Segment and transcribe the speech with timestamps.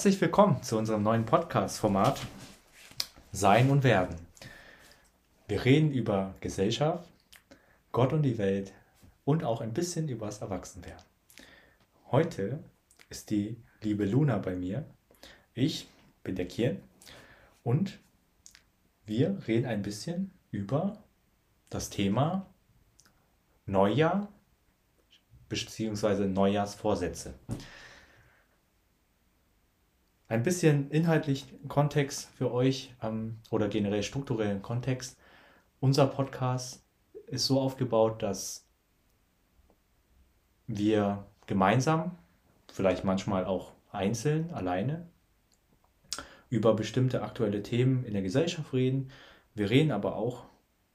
[0.00, 2.26] Herzlich willkommen zu unserem neuen Podcast-Format
[3.32, 4.16] Sein und Werden.
[5.46, 7.06] Wir reden über Gesellschaft,
[7.92, 8.72] Gott und die Welt
[9.26, 11.04] und auch ein bisschen über das Erwachsenwerden.
[12.10, 12.64] Heute
[13.10, 14.86] ist die liebe Luna bei mir.
[15.52, 15.86] Ich
[16.24, 16.78] bin der Kian
[17.62, 17.98] und
[19.04, 20.96] wir reden ein bisschen über
[21.68, 22.46] das Thema
[23.66, 24.28] Neujahr
[25.50, 26.26] bzw.
[26.26, 27.34] Neujahrsvorsätze.
[30.30, 35.18] Ein bisschen inhaltlichen Kontext für euch ähm, oder generell strukturellen Kontext.
[35.80, 36.84] Unser Podcast
[37.26, 38.64] ist so aufgebaut, dass
[40.68, 42.16] wir gemeinsam,
[42.72, 45.08] vielleicht manchmal auch einzeln, alleine,
[46.48, 49.10] über bestimmte aktuelle Themen in der Gesellschaft reden.
[49.56, 50.44] Wir reden aber auch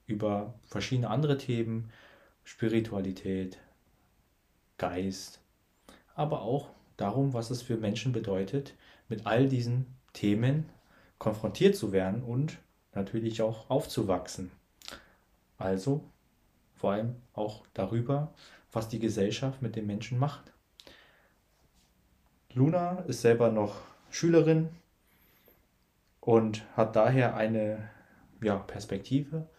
[0.08, 1.92] über verschiedene andere Themen,
[2.46, 3.58] Spiritualität,
[4.78, 5.42] Geist,
[6.14, 8.76] aber auch darum, was es für Menschen bedeutet,
[9.08, 10.70] mit all diesen Themen
[11.17, 12.58] konfrontiert zu werden und
[12.94, 14.52] natürlich auch aufzuwachsen.
[15.58, 16.03] Also
[16.75, 18.34] vor allem auch darüber,
[18.72, 20.52] was die Gesellschaft mit den Menschen macht.
[22.53, 23.75] Luna ist selber noch
[24.09, 24.70] Schülerin
[26.19, 27.90] und hat daher eine
[28.42, 29.50] ja, Perspektive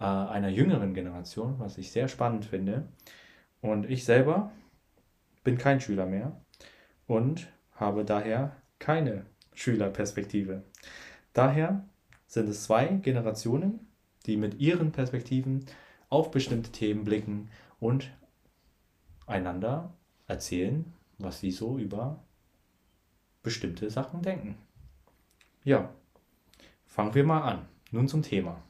[0.00, 2.88] äh, einer jüngeren Generation, was ich sehr spannend finde.
[3.60, 4.52] Und ich selber
[5.44, 6.40] bin kein Schüler mehr
[7.06, 10.62] und habe daher keine Schülerperspektive.
[11.32, 11.84] Daher
[12.26, 13.80] sind es zwei Generationen,
[14.26, 15.64] die mit ihren Perspektiven
[16.08, 18.10] auf bestimmte Themen blicken und
[19.26, 19.92] einander
[20.26, 22.22] erzählen, was sie so über
[23.42, 24.56] bestimmte Sachen denken.
[25.64, 25.92] Ja,
[26.86, 27.68] fangen wir mal an.
[27.90, 28.62] Nun zum Thema.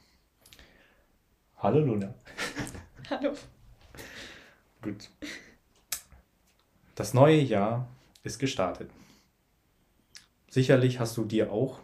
[1.57, 2.15] Hallo Luna.
[3.11, 3.33] Hallo.
[4.81, 5.11] Gut.
[6.95, 7.89] Das neue Jahr
[8.23, 8.91] ist gestartet.
[10.59, 11.79] Sicherlich hast du dir auch,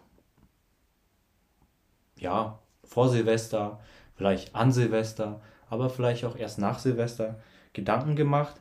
[2.18, 3.78] ja, vor Silvester,
[4.16, 5.40] vielleicht an Silvester,
[5.70, 7.38] aber vielleicht auch erst nach Silvester
[7.72, 8.60] Gedanken gemacht,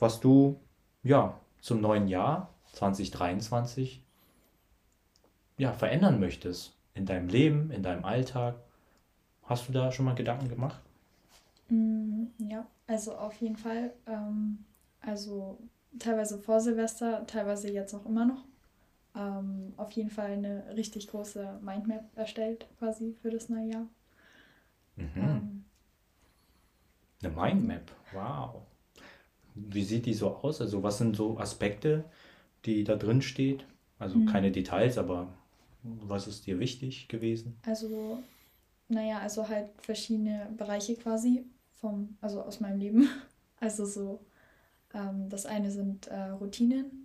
[0.00, 0.58] was du,
[1.04, 4.02] ja, zum neuen Jahr 2023,
[5.58, 8.56] ja, verändern möchtest in deinem Leben, in deinem Alltag.
[9.44, 10.80] Hast du da schon mal Gedanken gemacht?
[11.68, 13.94] Mm, ja, also auf jeden Fall.
[14.08, 14.64] Ähm,
[15.00, 15.60] also
[16.00, 18.49] teilweise vor Silvester, teilweise jetzt auch immer noch
[19.16, 23.86] ähm, auf jeden Fall eine richtig große Mindmap erstellt, quasi für das neue Jahr.
[24.96, 25.10] Mhm.
[25.16, 25.64] Ähm,
[27.22, 28.62] eine Mindmap, wow.
[29.54, 30.60] Wie sieht die so aus?
[30.60, 32.04] Also was sind so Aspekte,
[32.64, 33.64] die da drin steht?
[33.98, 34.26] Also mhm.
[34.26, 35.28] keine Details, aber
[35.82, 37.56] was ist dir wichtig gewesen?
[37.66, 38.18] Also,
[38.88, 43.08] naja, also halt verschiedene Bereiche quasi vom, also aus meinem Leben.
[43.62, 44.24] Also so,
[44.94, 46.99] ähm, das eine sind äh, Routinen,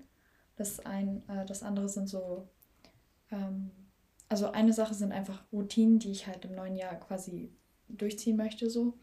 [0.55, 2.47] das, ein, äh, das andere sind so,
[3.31, 3.71] ähm,
[4.29, 7.51] also eine Sache sind einfach Routinen, die ich halt im neuen Jahr quasi
[7.89, 8.93] durchziehen möchte, so.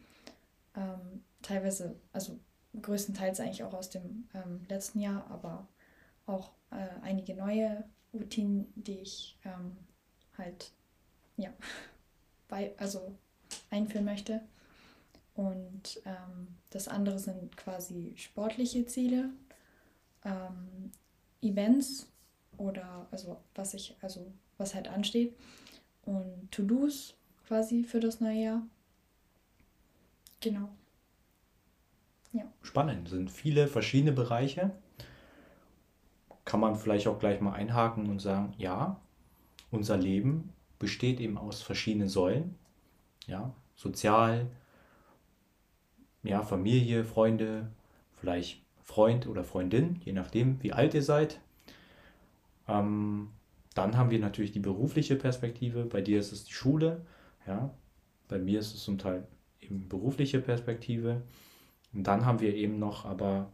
[0.74, 2.38] Ähm, teilweise, also
[2.80, 5.68] größtenteils eigentlich auch aus dem ähm, letzten Jahr, aber
[6.26, 9.76] auch äh, einige neue Routinen, die ich ähm,
[10.38, 10.72] halt,
[11.36, 11.50] ja,
[12.48, 13.14] bei, also
[13.70, 14.40] einführen möchte.
[15.34, 19.30] Und ähm, das andere sind quasi sportliche Ziele.
[20.24, 20.92] Ähm,
[21.42, 22.10] Events
[22.56, 25.34] oder also was ich, also was halt ansteht
[26.04, 27.14] und To-Dos
[27.46, 28.62] quasi für das neue Jahr.
[30.40, 30.68] Genau.
[32.32, 32.44] Ja.
[32.62, 34.70] Spannend, sind viele verschiedene Bereiche.
[36.44, 39.00] Kann man vielleicht auch gleich mal einhaken und sagen, ja,
[39.70, 42.56] unser Leben besteht eben aus verschiedenen Säulen.
[43.26, 44.50] Ja, sozial,
[46.24, 47.70] ja, Familie, Freunde,
[48.16, 51.40] vielleicht Freund oder Freundin, je nachdem, wie alt ihr seid.
[52.68, 53.28] Ähm,
[53.74, 55.84] dann haben wir natürlich die berufliche Perspektive.
[55.84, 57.06] Bei dir ist es die Schule.
[57.46, 57.74] Ja?
[58.28, 59.26] Bei mir ist es zum Teil
[59.60, 61.22] eben berufliche Perspektive.
[61.92, 63.52] Und dann haben wir eben noch aber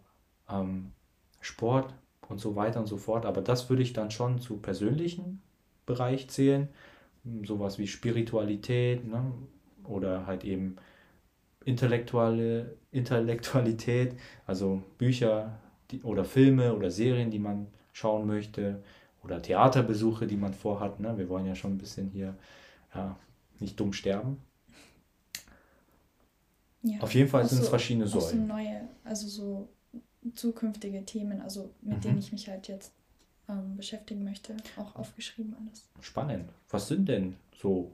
[0.48, 0.92] ähm,
[1.40, 1.94] Sport
[2.28, 3.26] und so weiter und so fort.
[3.26, 5.42] Aber das würde ich dann schon zu persönlichen
[5.86, 6.68] Bereich zählen.
[7.44, 9.32] Sowas wie Spiritualität ne?
[9.84, 10.76] oder halt eben
[11.68, 14.16] intellektuelle Intellektualität,
[14.46, 15.60] also Bücher
[15.90, 18.82] die, oder Filme oder Serien, die man schauen möchte
[19.22, 21.00] oder Theaterbesuche, die man vorhat.
[21.00, 21.18] Ne?
[21.18, 22.34] Wir wollen ja schon ein bisschen hier
[22.94, 23.16] ja,
[23.60, 24.38] nicht dumm sterben.
[26.82, 27.00] Ja.
[27.00, 28.48] Auf jeden Fall sind so, es verschiedene Säulen.
[28.48, 29.68] So neue, also so
[30.34, 32.00] zukünftige Themen, also mit mhm.
[32.00, 32.92] denen ich mich halt jetzt
[33.48, 35.86] ähm, beschäftigen möchte, auch aufgeschrieben alles.
[36.00, 36.48] Spannend.
[36.70, 37.92] Was sind denn so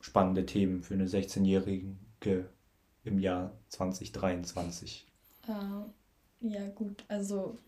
[0.00, 1.96] spannende Themen für eine 16-Jährige
[3.04, 5.06] im Jahr 2023?
[5.48, 7.58] Äh, ja, gut, also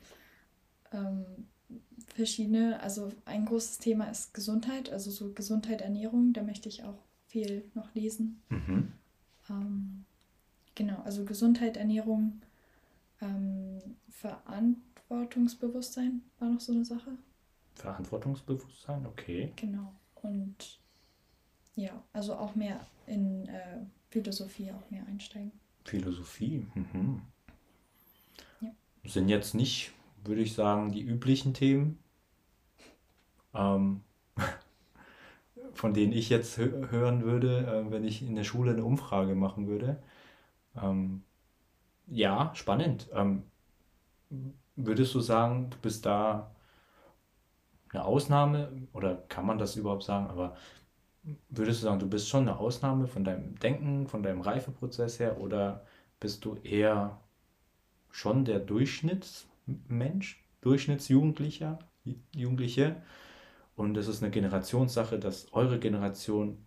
[0.92, 1.24] ähm,
[2.14, 6.98] verschiedene, also ein großes Thema ist Gesundheit, also so Gesundheit, Ernährung, da möchte ich auch
[7.26, 8.42] viel noch lesen.
[8.50, 8.92] Mhm.
[9.48, 10.04] Ähm,
[10.74, 12.42] genau, also Gesundheit, Ernährung,
[13.20, 13.78] ähm,
[14.10, 17.16] Verantwortungsbewusstsein war noch so eine Sache.
[17.74, 19.52] Verantwortungsbewusstsein, okay.
[19.56, 19.94] Genau.
[20.16, 20.78] Und
[21.74, 23.78] ja, also auch mehr in äh,
[24.12, 25.52] Philosophie auch mehr einsteigen.
[25.84, 27.22] Philosophie, mhm.
[28.60, 28.68] ja.
[29.04, 29.92] sind jetzt nicht,
[30.22, 31.98] würde ich sagen, die üblichen Themen,
[33.54, 34.02] ähm,
[35.72, 39.34] von denen ich jetzt hö hören würde, äh, wenn ich in der Schule eine Umfrage
[39.34, 40.02] machen würde.
[40.76, 41.22] Ähm,
[42.06, 43.08] ja, spannend.
[43.14, 43.44] Ähm,
[44.76, 46.54] würdest du sagen, du bist da
[47.92, 50.26] eine Ausnahme oder kann man das überhaupt sagen?
[50.26, 50.54] Aber
[51.48, 55.38] würdest du sagen, du bist schon eine Ausnahme von deinem Denken, von deinem Reifeprozess her
[55.40, 55.84] oder
[56.20, 57.20] bist du eher
[58.10, 61.78] schon der Durchschnittsmensch, Durchschnittsjugendlicher,
[62.34, 63.02] Jugendliche?
[63.76, 66.58] Und es ist eine Generationssache, dass eure Generation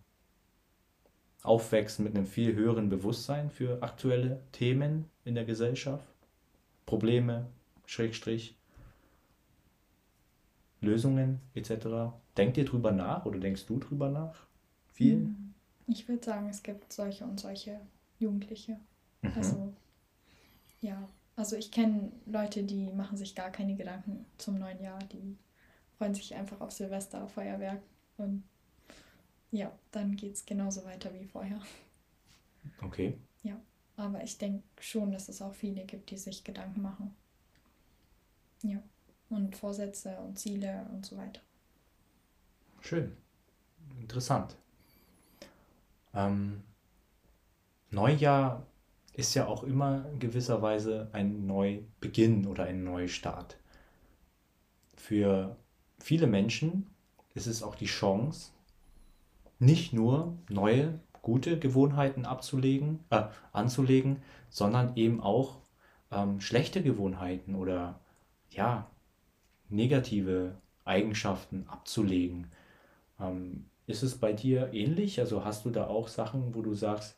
[1.42, 6.08] aufwächst mit einem viel höheren Bewusstsein für aktuelle Themen in der Gesellschaft,
[6.84, 7.46] Probleme,
[7.86, 8.58] Schrägstrich,
[10.80, 12.16] Lösungen etc.
[12.36, 14.45] Denkt ihr drüber nach oder denkst du drüber nach?
[14.96, 15.16] Viel?
[15.16, 15.54] Hm.
[15.88, 17.78] Ich würde sagen, es gibt solche und solche
[18.18, 18.80] Jugendliche.
[19.20, 19.32] Mhm.
[19.36, 19.74] Also,
[20.80, 21.08] ja.
[21.36, 24.98] Also ich kenne Leute, die machen sich gar keine Gedanken zum neuen Jahr.
[25.12, 25.36] Die
[25.98, 27.82] freuen sich einfach auf Silvester, Feuerwerk
[28.16, 28.42] und
[29.50, 31.60] ja, dann geht es genauso weiter wie vorher.
[32.80, 33.18] Okay.
[33.42, 33.60] Ja,
[33.96, 37.14] aber ich denke schon, dass es auch viele gibt, die sich Gedanken machen.
[38.62, 38.82] Ja,
[39.28, 41.42] und Vorsätze und Ziele und so weiter.
[42.80, 43.14] Schön.
[44.00, 44.56] Interessant.
[46.16, 46.62] Ähm,
[47.90, 48.66] Neujahr
[49.12, 53.58] ist ja auch immer in gewisser Weise ein Neubeginn oder ein Neustart.
[54.96, 55.56] Für
[55.98, 56.86] viele Menschen
[57.34, 58.50] ist es auch die Chance,
[59.58, 65.58] nicht nur neue, gute Gewohnheiten abzulegen, äh, anzulegen, sondern eben auch
[66.10, 68.00] ähm, schlechte Gewohnheiten oder
[68.50, 68.90] ja,
[69.68, 72.48] negative Eigenschaften abzulegen.
[73.20, 75.20] Ähm, ist es bei dir ähnlich?
[75.20, 77.16] Also hast du da auch Sachen, wo du sagst,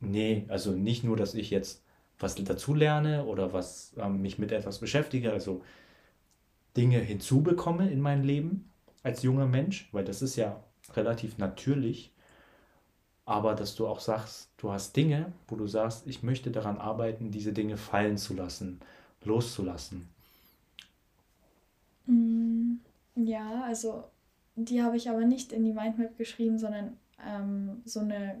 [0.00, 1.82] nee, also nicht nur, dass ich jetzt
[2.18, 5.62] was dazu lerne oder was ähm, mich mit etwas beschäftige, also
[6.76, 8.70] Dinge hinzubekomme in mein Leben
[9.02, 10.62] als junger Mensch, weil das ist ja
[10.94, 12.12] relativ natürlich,
[13.24, 17.30] aber dass du auch sagst, du hast Dinge, wo du sagst, ich möchte daran arbeiten,
[17.30, 18.80] diese Dinge fallen zu lassen,
[19.24, 20.08] loszulassen.
[22.06, 22.76] Mm,
[23.16, 24.04] ja, also
[24.56, 28.36] die habe ich aber nicht in die Mindmap geschrieben, sondern ähm, so eine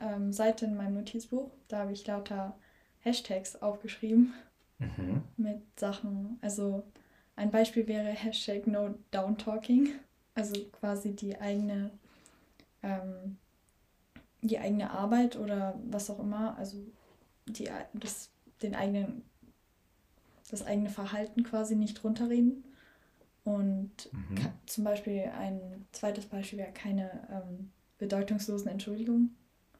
[0.00, 1.50] ähm, Seite in meinem Notizbuch.
[1.66, 2.56] Da habe ich lauter
[3.00, 4.32] Hashtags aufgeschrieben
[4.78, 5.22] mhm.
[5.36, 6.38] mit Sachen.
[6.40, 6.84] Also
[7.36, 9.90] ein Beispiel wäre Hashtag No Down Talking.
[10.34, 11.90] Also quasi die eigene,
[12.84, 13.38] ähm,
[14.42, 16.76] die eigene Arbeit oder was auch immer, also
[17.46, 18.30] die, das,
[18.62, 19.22] den eigenen,
[20.48, 22.62] das eigene Verhalten quasi nicht runterreden.
[23.48, 24.36] Und mhm.
[24.66, 29.34] zum Beispiel ein zweites Beispiel wäre keine ähm, bedeutungslosen Entschuldigungen.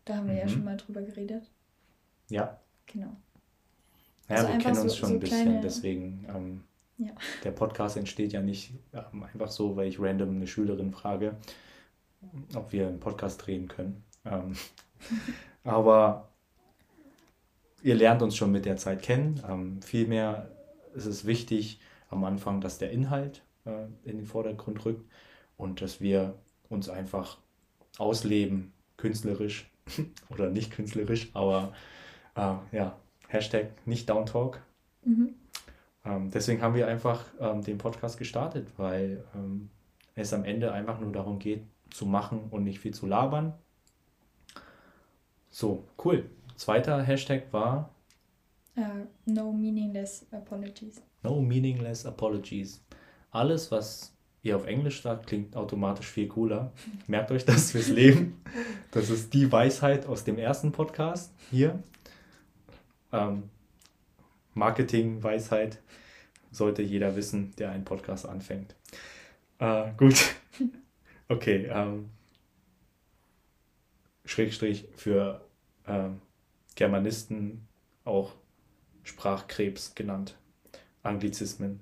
[0.06, 0.40] Da haben wir mhm.
[0.40, 1.50] ja schon mal drüber geredet.
[2.30, 2.58] Ja.
[2.86, 3.14] Genau.
[4.30, 6.64] Ja, also wir kennen uns so, schon so ein bisschen, kleine, deswegen ähm,
[6.96, 7.12] ja.
[7.44, 11.36] Der Podcast entsteht ja nicht ähm, einfach so, weil ich random eine Schülerin frage,
[12.54, 14.02] ob wir einen Podcast drehen können.
[14.24, 14.56] Ähm,
[15.64, 16.30] aber
[17.82, 19.42] ihr lernt uns schon mit der Zeit kennen.
[19.46, 20.50] Ähm, vielmehr
[20.94, 25.04] ist es wichtig am Anfang, dass der Inhalt äh, in den Vordergrund rückt
[25.56, 26.34] und dass wir
[26.68, 27.38] uns einfach
[27.98, 29.70] ausleben, künstlerisch
[30.30, 31.72] oder nicht künstlerisch, aber
[32.34, 32.98] äh, ja,
[33.28, 34.62] Hashtag nicht Downtalk.
[35.04, 35.34] Mhm.
[36.04, 39.68] Ähm, deswegen haben wir einfach ähm, den Podcast gestartet, weil ähm,
[40.14, 43.54] es am Ende einfach nur darum geht, zu machen und nicht viel zu labern.
[45.50, 46.30] So, cool.
[46.56, 47.94] Zweiter Hashtag war
[48.76, 51.02] uh, No Meaningless Apologies.
[51.22, 52.82] No Meaningless Apologies.
[53.30, 56.72] Alles, was ihr auf Englisch sagt, klingt automatisch viel cooler.
[57.06, 58.40] Merkt euch das fürs Leben.
[58.90, 61.82] Das ist die Weisheit aus dem ersten Podcast hier.
[63.12, 63.50] Ähm,
[64.54, 65.80] Marketing-Weisheit
[66.50, 68.74] sollte jeder wissen, der einen Podcast anfängt.
[69.58, 70.34] Äh, gut.
[71.30, 71.68] Okay.
[71.70, 72.08] Ähm,
[74.24, 75.44] Schrägstrich für
[75.86, 76.22] ähm,
[76.74, 77.68] Germanisten
[78.06, 78.32] auch
[79.02, 80.38] Sprachkrebs genannt.
[81.02, 81.80] Anglizismen.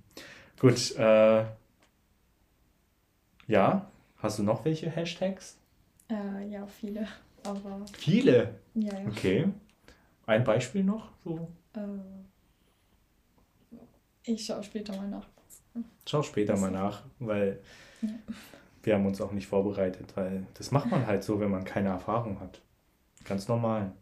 [0.59, 0.97] Gut.
[0.97, 1.45] Äh,
[3.47, 5.59] ja, hast du noch welche Hashtags?
[6.09, 7.07] Äh, ja, viele.
[7.45, 8.55] Aber viele?
[8.75, 9.09] Ja, ja.
[9.09, 9.49] Okay.
[10.27, 11.11] Ein Beispiel noch?
[11.25, 11.49] So?
[11.75, 11.81] Äh,
[14.25, 15.29] ich schaue später mal nach.
[16.09, 17.61] Schau später mal nach, weil
[18.03, 18.09] ja.
[18.83, 21.91] wir haben uns auch nicht vorbereitet, weil das macht man halt so, wenn man keine
[21.91, 22.63] Erfahrung hat.
[23.25, 23.93] Ganz normal.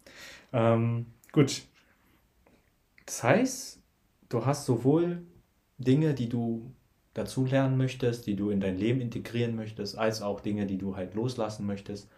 [0.53, 1.63] Ähm, gut.
[3.07, 3.83] Das heißt,
[4.29, 5.27] du hast sowohl
[5.79, 6.73] Dinge, die du
[7.15, 10.97] dazu lernen möchtest, die du in dein Leben integrieren möchtest, als auch Dinge, die du
[10.97, 12.09] halt loslassen möchtest.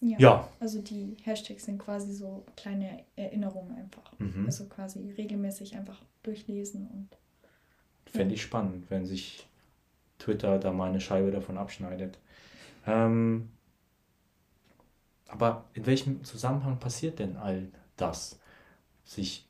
[0.00, 0.18] Ja.
[0.18, 0.48] ja.
[0.58, 4.18] Also die Hashtags sind quasi so kleine Erinnerungen einfach.
[4.18, 4.46] Mhm.
[4.46, 7.08] Also quasi regelmäßig einfach durchlesen und.
[8.06, 9.48] Fände ich spannend, wenn sich
[10.18, 12.18] Twitter da mal eine Scheibe davon abschneidet.
[12.86, 13.48] Ähm,
[15.28, 18.38] aber in welchem Zusammenhang passiert denn all das?
[19.04, 19.48] Sich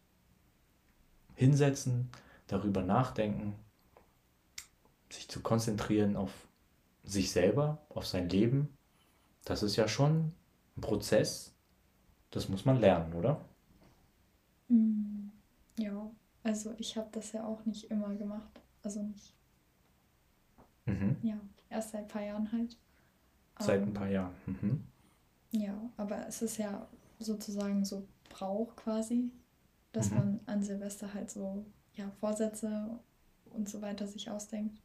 [1.34, 2.08] hinsetzen,
[2.52, 3.54] darüber nachdenken,
[5.10, 6.30] sich zu konzentrieren auf
[7.04, 8.68] sich selber, auf sein Leben,
[9.44, 10.32] das ist ja schon
[10.76, 11.54] ein Prozess,
[12.30, 13.44] das muss man lernen, oder?
[14.68, 15.28] Mm,
[15.78, 16.10] ja,
[16.42, 18.60] also ich habe das ja auch nicht immer gemacht.
[18.82, 19.34] Also nicht.
[20.86, 21.16] Mhm.
[21.22, 21.38] Ja,
[21.70, 22.76] erst seit ein paar Jahren halt.
[23.58, 24.34] Seit ein ähm, paar Jahren.
[24.46, 24.84] Mhm.
[25.52, 29.30] Ja, aber es ist ja sozusagen so Brauch quasi,
[29.92, 30.16] dass mhm.
[30.16, 32.98] man an Silvester halt so ja, Vorsätze
[33.50, 34.80] und so weiter sich ausdenkt.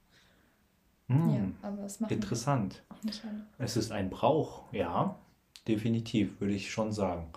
[1.07, 1.29] Mhm.
[1.61, 2.83] Ja, aber es macht Interessant.
[3.57, 5.17] Es ist ein Brauch, ja,
[5.67, 7.29] definitiv, würde ich schon sagen.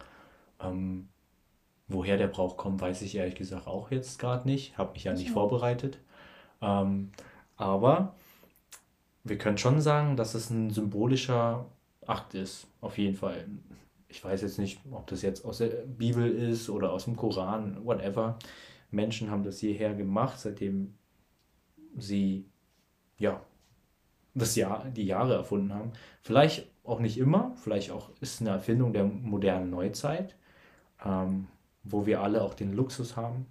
[0.61, 1.09] Ähm,
[1.89, 4.77] woher der Brauch kommt, weiß ich ehrlich gesagt auch jetzt gerade nicht.
[4.79, 5.99] Habe mich ja nicht vorbereitet.
[6.61, 7.11] Ähm,
[7.57, 8.15] aber
[9.25, 11.67] wir können schon sagen, dass es ein symbolischer
[12.07, 13.47] Akt ist, auf jeden Fall.
[14.09, 17.85] Ich weiß jetzt nicht, ob das jetzt aus der Bibel ist oder aus dem Koran,
[17.85, 18.39] whatever.
[18.91, 20.95] Menschen haben das jeher gemacht, seitdem
[21.97, 22.47] sie
[23.19, 23.43] ja
[24.35, 25.93] das Jahr, die Jahre erfunden haben.
[26.23, 30.37] Vielleicht auch nicht immer, vielleicht auch ist eine Erfindung der modernen Neuzeit,
[31.05, 31.49] ähm,
[31.83, 33.47] wo wir alle auch den Luxus haben,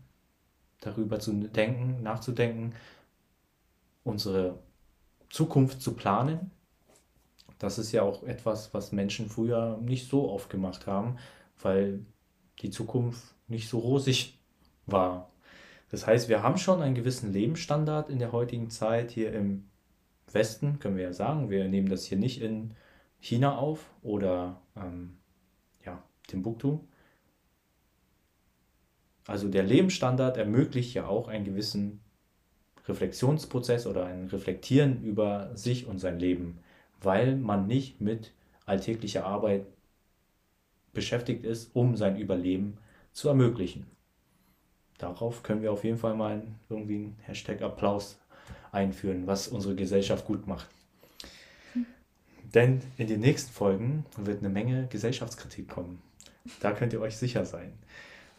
[0.81, 2.73] darüber zu denken, nachzudenken,
[4.03, 4.59] unsere
[5.29, 6.51] Zukunft zu planen.
[7.59, 11.17] Das ist ja auch etwas, was Menschen früher nicht so oft gemacht haben,
[11.61, 12.05] weil
[12.61, 14.38] die Zukunft nicht so rosig
[14.91, 15.29] war.
[15.91, 19.65] Das heißt, wir haben schon einen gewissen Lebensstandard in der heutigen Zeit hier im
[20.31, 21.49] Westen, können wir ja sagen.
[21.49, 22.75] Wir nehmen das hier nicht in
[23.19, 25.17] China auf oder ähm,
[25.85, 26.79] ja, Timbuktu.
[29.25, 32.01] Also der Lebensstandard ermöglicht ja auch einen gewissen
[32.87, 36.59] Reflexionsprozess oder ein Reflektieren über sich und sein Leben,
[37.01, 38.33] weil man nicht mit
[38.65, 39.65] alltäglicher Arbeit
[40.93, 42.77] beschäftigt ist, um sein Überleben
[43.11, 43.85] zu ermöglichen.
[44.99, 48.19] Darauf können wir auf jeden Fall mal irgendwie einen Hashtag Applaus
[48.71, 50.67] einführen, was unsere Gesellschaft gut macht.
[52.53, 56.01] Denn in den nächsten Folgen wird eine Menge Gesellschaftskritik kommen.
[56.59, 57.73] Da könnt ihr euch sicher sein.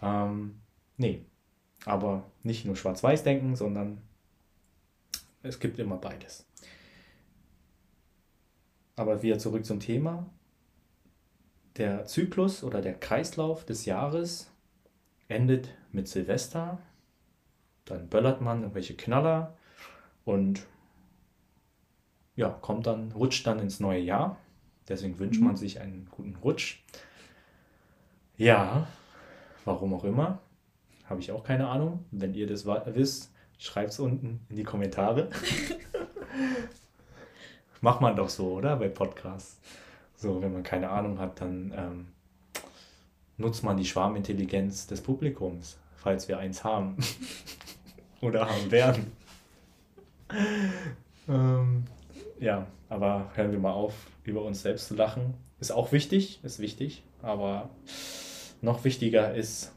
[0.02, 0.60] Ähm,
[0.96, 1.24] nee,
[1.86, 4.02] aber nicht nur schwarz-weiß denken, sondern
[5.42, 6.46] es gibt immer beides.
[8.96, 10.28] Aber wieder zurück zum Thema.
[11.76, 14.49] Der Zyklus oder der Kreislauf des Jahres
[15.30, 16.78] endet mit Silvester.
[17.84, 19.56] Dann böllert man irgendwelche Knaller
[20.24, 20.66] und
[22.36, 24.38] ja, kommt dann, rutscht dann ins neue Jahr.
[24.88, 25.48] Deswegen wünscht mhm.
[25.48, 26.82] man sich einen guten Rutsch.
[28.36, 28.86] Ja,
[29.64, 30.40] warum auch immer.
[31.04, 32.04] Habe ich auch keine Ahnung.
[32.10, 35.28] Wenn ihr das wisst, schreibt es unten in die Kommentare.
[37.80, 38.76] Macht man doch so, oder?
[38.76, 39.60] Bei Podcasts.
[40.16, 42.06] So, wenn man keine Ahnung hat, dann ähm,
[43.40, 46.96] nutzt man die Schwarmintelligenz des Publikums, falls wir eins haben.
[48.20, 49.12] oder haben werden.
[51.28, 51.84] ähm,
[52.38, 53.94] ja, aber hören wir mal auf,
[54.24, 55.34] über uns selbst zu lachen.
[55.58, 57.70] Ist auch wichtig, ist wichtig, aber
[58.62, 59.72] noch wichtiger ist,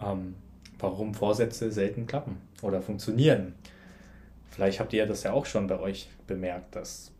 [0.00, 0.34] ähm,
[0.78, 3.54] warum Vorsätze selten klappen oder funktionieren.
[4.50, 7.12] Vielleicht habt ihr das ja auch schon bei euch bemerkt, dass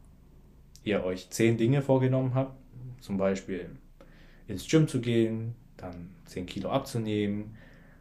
[0.84, 2.56] ihr euch zehn Dinge vorgenommen habt,
[3.00, 3.70] zum Beispiel
[4.48, 7.56] ins Gym zu gehen, dann 10 Kilo abzunehmen,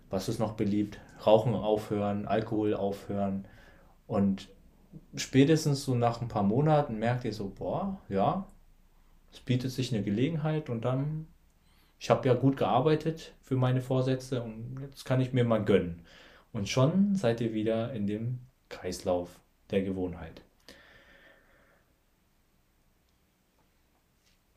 [0.09, 0.99] was ist noch beliebt?
[1.25, 3.47] Rauchen aufhören, Alkohol aufhören
[4.07, 4.49] und
[5.15, 8.47] spätestens so nach ein paar Monaten merkt ihr so, boah, ja,
[9.31, 11.27] es bietet sich eine Gelegenheit und dann,
[11.99, 16.01] ich habe ja gut gearbeitet für meine Vorsätze und jetzt kann ich mir mal gönnen.
[16.53, 20.44] Und schon seid ihr wieder in dem Kreislauf der Gewohnheit.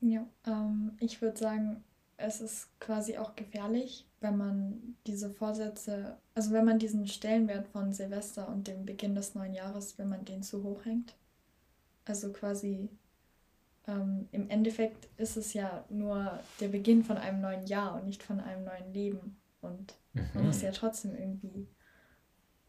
[0.00, 1.84] Ja, ähm, ich würde sagen,
[2.16, 7.92] es ist quasi auch gefährlich, wenn man diese Vorsätze, also wenn man diesen Stellenwert von
[7.92, 11.14] Silvester und dem Beginn des neuen Jahres, wenn man den zu hoch hängt.
[12.04, 12.88] Also quasi
[13.86, 18.22] ähm, im Endeffekt ist es ja nur der Beginn von einem neuen Jahr und nicht
[18.22, 19.40] von einem neuen Leben.
[19.60, 20.26] Und mhm.
[20.34, 21.68] man muss ja trotzdem irgendwie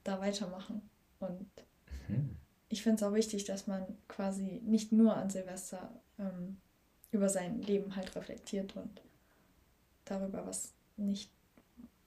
[0.03, 0.89] da weitermachen.
[1.19, 1.50] Und
[2.07, 2.38] mhm.
[2.69, 6.57] ich finde es auch wichtig, dass man quasi nicht nur an Silvester ähm,
[7.11, 9.01] über sein Leben halt reflektiert und
[10.05, 11.31] darüber, was nicht,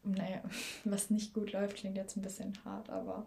[0.03, 0.43] naja,
[0.85, 3.27] was nicht gut läuft, klingt jetzt ein bisschen hart, aber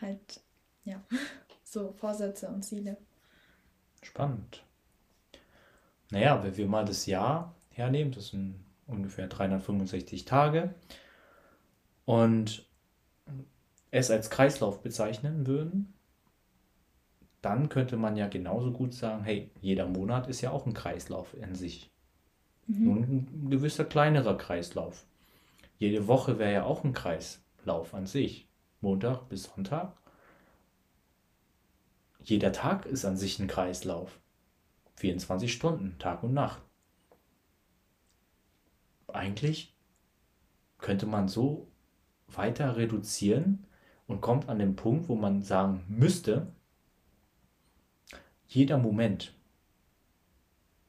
[0.00, 0.40] halt,
[0.84, 1.02] ja,
[1.64, 2.96] so Vorsätze und Ziele.
[4.02, 4.64] Spannend.
[6.10, 10.74] Naja, wenn wir mal das Jahr hernehmen, das sind ungefähr 365 Tage,
[12.04, 12.66] und
[13.90, 15.94] es als Kreislauf bezeichnen würden,
[17.42, 21.34] dann könnte man ja genauso gut sagen, hey, jeder Monat ist ja auch ein Kreislauf
[21.34, 21.90] in sich.
[22.68, 22.84] Mhm.
[22.84, 25.04] Nur ein gewisser kleinerer Kreislauf.
[25.76, 28.48] Jede Woche wäre ja auch ein Kreislauf an sich.
[28.80, 29.96] Montag bis Sonntag.
[32.22, 34.20] Jeder Tag ist an sich ein Kreislauf.
[34.94, 36.62] 24 Stunden, Tag und Nacht.
[39.08, 39.76] Eigentlich
[40.78, 41.66] könnte man so
[42.28, 43.66] weiter reduzieren
[44.06, 46.52] und kommt an den Punkt, wo man sagen müsste,
[48.54, 49.34] jeder Moment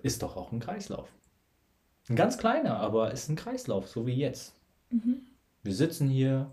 [0.01, 1.09] ist doch auch ein Kreislauf.
[2.09, 4.55] Ein ganz kleiner, aber ist ein Kreislauf, so wie jetzt.
[4.89, 5.21] Mhm.
[5.63, 6.51] Wir sitzen hier,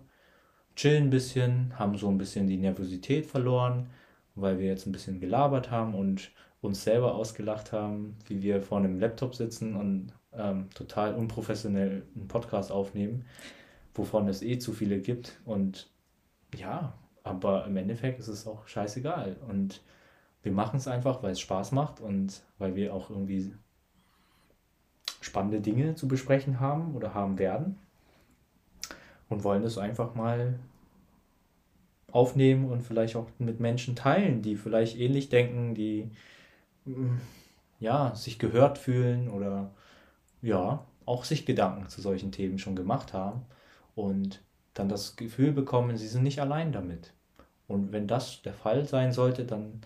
[0.75, 3.89] chillen ein bisschen, haben so ein bisschen die Nervosität verloren,
[4.35, 8.77] weil wir jetzt ein bisschen gelabert haben und uns selber ausgelacht haben, wie wir vor
[8.77, 13.25] einem Laptop sitzen und ähm, total unprofessionell einen Podcast aufnehmen,
[13.93, 15.41] wovon es eh zu viele gibt.
[15.43, 15.89] Und
[16.55, 19.35] ja, aber im Endeffekt ist es auch scheißegal.
[19.49, 19.81] Und
[20.43, 23.53] wir machen es einfach, weil es Spaß macht und weil wir auch irgendwie
[25.21, 27.77] spannende Dinge zu besprechen haben oder haben werden.
[29.29, 30.59] Und wollen es einfach mal
[32.11, 36.11] aufnehmen und vielleicht auch mit Menschen teilen, die vielleicht ähnlich denken, die
[36.83, 37.17] mm,
[37.79, 39.71] ja, sich gehört fühlen oder
[40.41, 43.45] ja, auch sich Gedanken zu solchen Themen schon gemacht haben
[43.95, 44.41] und
[44.73, 47.13] dann das Gefühl bekommen, sie sind nicht allein damit.
[47.67, 49.81] Und wenn das der Fall sein sollte, dann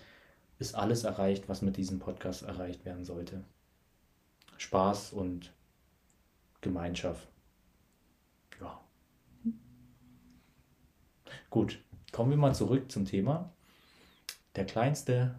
[0.59, 3.43] ist alles erreicht, was mit diesem Podcast erreicht werden sollte.
[4.57, 5.53] Spaß und
[6.61, 7.27] Gemeinschaft.
[8.59, 8.81] Ja.
[11.49, 11.79] Gut,
[12.11, 13.53] kommen wir mal zurück zum Thema.
[14.55, 15.35] Der kleinste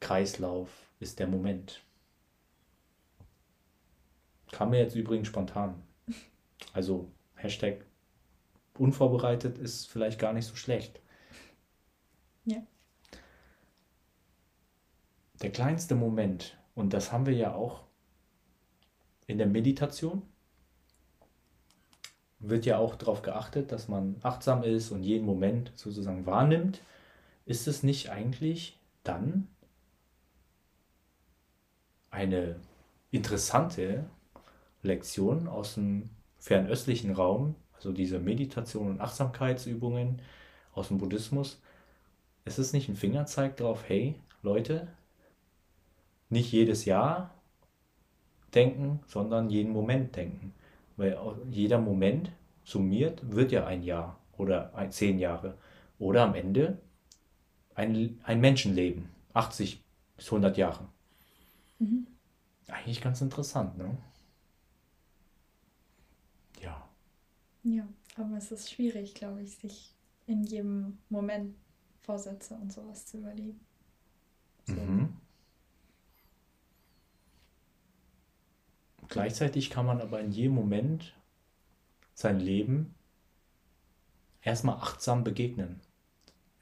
[0.00, 0.68] Kreislauf
[1.00, 1.82] ist der Moment.
[4.50, 5.82] Kam mir jetzt übrigens spontan.
[6.72, 7.84] Also Hashtag
[8.74, 11.00] unvorbereitet ist vielleicht gar nicht so schlecht.
[12.44, 12.62] Ja.
[15.42, 17.84] Der kleinste Moment, und das haben wir ja auch
[19.26, 20.22] in der Meditation,
[22.40, 26.82] wird ja auch darauf geachtet, dass man achtsam ist und jeden Moment sozusagen wahrnimmt.
[27.46, 29.48] Ist es nicht eigentlich dann
[32.10, 32.56] eine
[33.10, 34.08] interessante
[34.82, 40.22] Lektion aus dem fernöstlichen Raum, also diese Meditation und Achtsamkeitsübungen
[40.72, 41.60] aus dem Buddhismus,
[42.44, 44.88] ist es nicht ein Fingerzeig darauf, hey Leute,
[46.30, 47.34] nicht jedes Jahr
[48.54, 50.54] denken, sondern jeden Moment denken.
[50.96, 51.18] Weil
[51.50, 52.32] jeder Moment
[52.64, 55.56] summiert wird ja ein Jahr oder ein, zehn Jahre.
[55.98, 56.78] Oder am Ende
[57.74, 59.82] ein, ein Menschenleben, 80
[60.16, 60.88] bis 100 Jahre.
[61.78, 62.06] Mhm.
[62.68, 63.96] Eigentlich ganz interessant, ne?
[67.68, 67.86] Ja,
[68.16, 69.94] aber es ist schwierig, glaube ich, sich
[70.26, 71.54] in jedem Moment
[72.00, 73.60] Vorsätze und sowas zu überlegen.
[74.66, 74.74] So.
[74.74, 75.16] Mhm.
[79.18, 81.12] Gleichzeitig kann man aber in jedem Moment
[82.14, 82.94] sein Leben
[84.42, 85.80] erstmal achtsam begegnen.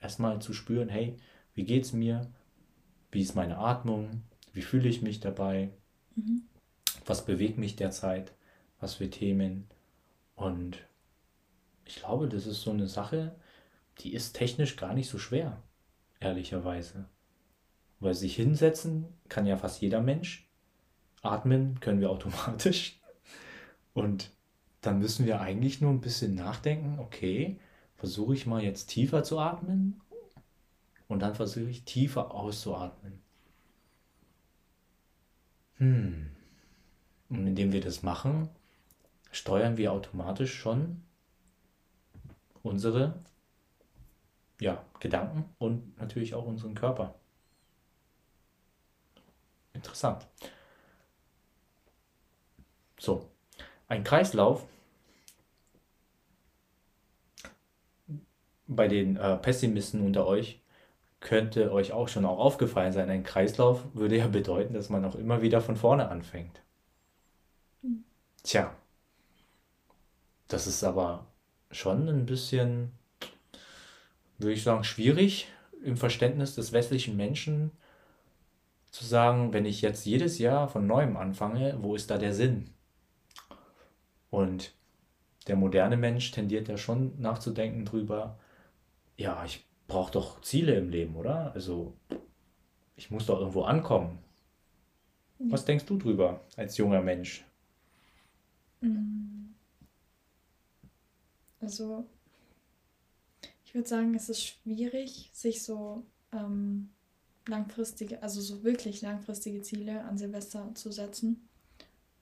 [0.01, 1.19] Erstmal zu spüren, hey,
[1.53, 2.33] wie geht's mir?
[3.11, 4.23] Wie ist meine Atmung?
[4.55, 5.69] Wie fühle ich mich dabei?
[6.15, 6.45] Mhm.
[7.05, 8.33] Was bewegt mich derzeit?
[8.81, 9.69] Was für Themen?
[10.35, 10.79] Und
[11.85, 13.37] ich glaube, das ist so eine Sache,
[13.99, 15.63] die ist technisch gar nicht so schwer,
[16.21, 17.05] ehrlicherweise.
[18.01, 20.46] Weil sich hinsetzen kann ja fast jeder Mensch.
[21.31, 23.01] Atmen können wir automatisch.
[23.95, 24.31] Und
[24.81, 27.59] dann müssen wir eigentlich nur ein bisschen nachdenken, okay,
[27.97, 30.01] versuche ich mal jetzt tiefer zu atmen
[31.09, 33.23] und dann versuche ich tiefer auszuatmen.
[35.79, 36.31] Hm.
[37.29, 38.49] Und indem wir das machen,
[39.33, 41.03] steuern wir automatisch schon
[42.63, 43.19] unsere
[44.61, 47.15] ja, Gedanken und natürlich auch unseren Körper.
[49.73, 50.27] Interessant.
[53.07, 53.25] So,
[53.87, 54.67] ein Kreislauf
[58.67, 60.61] bei den äh, Pessimisten unter euch
[61.21, 63.09] könnte euch auch schon auch aufgefallen sein.
[63.09, 66.61] Ein Kreislauf würde ja bedeuten, dass man auch immer wieder von vorne anfängt.
[68.43, 68.75] Tja,
[70.49, 71.27] das ist aber
[71.71, 72.91] schon ein bisschen
[74.39, 75.47] würde ich sagen, schwierig
[75.85, 77.71] im Verständnis des westlichen Menschen
[78.91, 82.76] zu sagen, wenn ich jetzt jedes Jahr von neuem anfange, wo ist da der Sinn?
[84.37, 84.75] Und
[85.47, 88.39] der moderne Mensch tendiert ja schon nachzudenken drüber,
[89.17, 91.55] ja, ich brauche doch Ziele im Leben, oder?
[91.55, 91.95] Also
[92.97, 94.19] ich muss doch irgendwo ankommen.
[95.39, 97.47] Was denkst du drüber als junger Mensch?
[98.83, 99.55] Mm.
[101.63, 102.05] Also
[103.65, 106.91] ich würde sagen, es ist schwierig, sich so ähm,
[107.47, 111.49] langfristige, also so wirklich langfristige Ziele an Silvester zu setzen,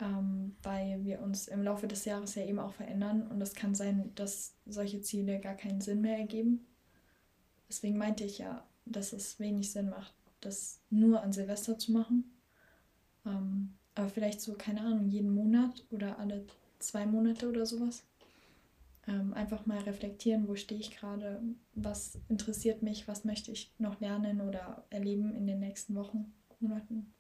[0.01, 3.75] ähm, weil wir uns im Laufe des Jahres ja eben auch verändern und es kann
[3.75, 6.67] sein, dass solche Ziele gar keinen Sinn mehr ergeben.
[7.69, 12.25] Deswegen meinte ich ja, dass es wenig Sinn macht, das nur an Silvester zu machen.
[13.25, 16.45] Ähm, aber vielleicht so, keine Ahnung, jeden Monat oder alle
[16.81, 18.05] zwei Monate oder sowas.
[19.07, 21.41] Ähm, einfach mal reflektieren, wo stehe ich gerade,
[21.75, 27.13] was interessiert mich, was möchte ich noch lernen oder erleben in den nächsten Wochen, Monaten.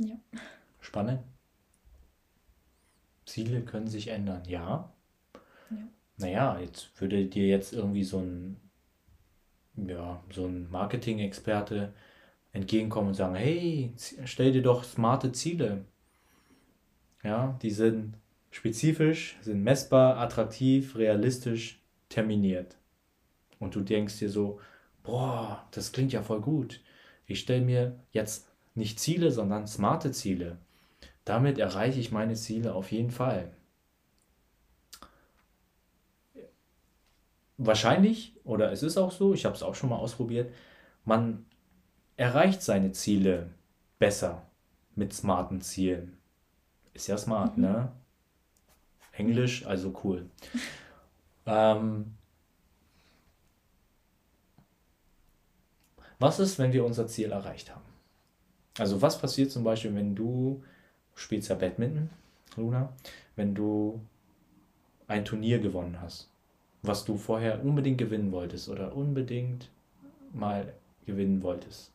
[0.00, 0.16] Ja.
[0.80, 1.20] Spannend.
[3.26, 4.92] Ziele können sich ändern, ja.
[5.70, 5.88] ja.
[6.16, 8.56] Naja, jetzt würde dir jetzt irgendwie so ein,
[9.76, 11.92] ja, so ein Marketing-Experte
[12.52, 13.92] entgegenkommen und sagen, hey,
[14.24, 15.84] stell dir doch smarte Ziele.
[17.22, 18.14] Ja, die sind
[18.50, 22.78] spezifisch, sind messbar, attraktiv, realistisch, terminiert.
[23.58, 24.60] Und du denkst dir so,
[25.02, 26.80] boah, das klingt ja voll gut.
[27.26, 30.58] Ich stelle mir jetzt nicht Ziele, sondern smarte Ziele.
[31.24, 33.52] Damit erreiche ich meine Ziele auf jeden Fall.
[37.58, 40.52] Wahrscheinlich, oder es ist auch so, ich habe es auch schon mal ausprobiert,
[41.04, 41.44] man
[42.16, 43.50] erreicht seine Ziele
[43.98, 44.46] besser
[44.94, 46.18] mit smarten Zielen.
[46.94, 47.64] Ist ja smart, mhm.
[47.64, 47.92] ne?
[49.12, 50.30] Englisch, also cool.
[51.46, 52.16] ähm,
[56.18, 57.89] was ist, wenn wir unser Ziel erreicht haben?
[58.80, 60.64] Also was passiert zum Beispiel, wenn du
[61.14, 62.08] spielst ja Badminton,
[62.56, 62.90] Luna,
[63.36, 64.00] wenn du
[65.06, 66.30] ein Turnier gewonnen hast,
[66.80, 69.68] was du vorher unbedingt gewinnen wolltest oder unbedingt
[70.32, 70.72] mal
[71.04, 71.92] gewinnen wolltest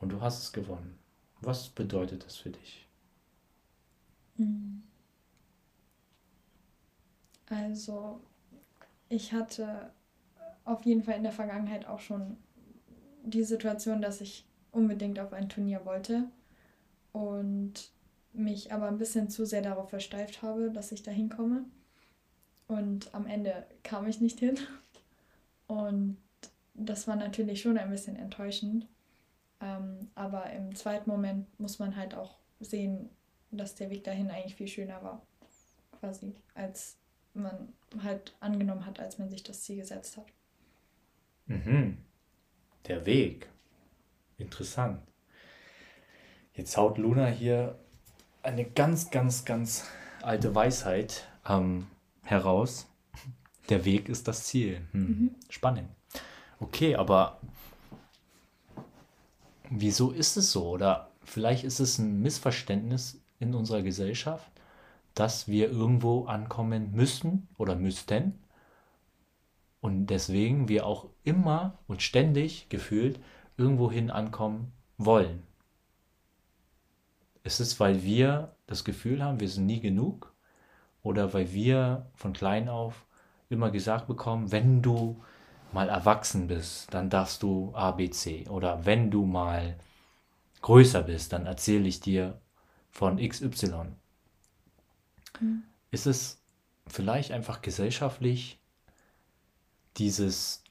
[0.00, 0.98] und du hast es gewonnen.
[1.40, 2.84] Was bedeutet das für dich?
[4.38, 4.82] Mhm.
[7.48, 8.18] Also,
[9.08, 9.92] ich hatte
[10.64, 12.38] auf jeden Fall in der Vergangenheit auch schon
[13.22, 16.24] die Situation, dass ich unbedingt auf ein Turnier wollte
[17.12, 17.90] und
[18.32, 21.64] mich aber ein bisschen zu sehr darauf versteift habe, dass ich da hinkomme.
[22.68, 24.58] Und am Ende kam ich nicht hin.
[25.66, 26.16] Und
[26.74, 28.86] das war natürlich schon ein bisschen enttäuschend.
[29.60, 33.10] Ähm, aber im zweiten Moment muss man halt auch sehen,
[33.50, 35.22] dass der Weg dahin eigentlich viel schöner war.
[36.00, 36.96] Quasi, als
[37.34, 40.26] man halt angenommen hat, als man sich das Ziel gesetzt hat.
[41.46, 41.98] Mhm.
[42.86, 43.48] Der Weg.
[44.42, 45.00] Interessant.
[46.54, 47.78] Jetzt haut Luna hier
[48.42, 49.86] eine ganz, ganz, ganz
[50.20, 51.86] alte Weisheit ähm,
[52.24, 52.88] heraus.
[53.68, 54.82] Der Weg ist das Ziel.
[54.90, 55.00] Hm.
[55.00, 55.34] Mhm.
[55.48, 55.88] Spannend.
[56.58, 57.40] Okay, aber
[59.70, 60.68] wieso ist es so?
[60.70, 64.50] Oder vielleicht ist es ein Missverständnis in unserer Gesellschaft,
[65.14, 68.42] dass wir irgendwo ankommen müssen oder müssten
[69.80, 73.20] und deswegen wir auch immer und ständig gefühlt
[73.56, 75.42] irgendwohin ankommen wollen.
[77.44, 80.32] Ist es, weil wir das Gefühl haben, wir sind nie genug
[81.02, 83.04] oder weil wir von klein auf
[83.48, 85.22] immer gesagt bekommen, wenn du
[85.72, 89.76] mal erwachsen bist, dann darfst du ABC oder wenn du mal
[90.60, 92.40] größer bist, dann erzähle ich dir
[92.90, 93.92] von XY.
[95.40, 95.62] Mhm.
[95.90, 96.40] Ist es
[96.86, 98.60] vielleicht einfach gesellschaftlich
[99.96, 100.61] dieses